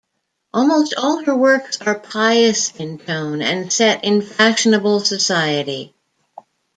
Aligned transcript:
Almost 0.51 0.95
all 0.97 1.23
her 1.25 1.37
works 1.37 1.79
are 1.79 1.99
pious 1.99 2.75
in 2.77 2.97
tone 2.97 3.43
and 3.43 3.71
set 3.71 4.03
in 4.03 4.23
fashionable 4.23 5.01
society. 5.01 5.93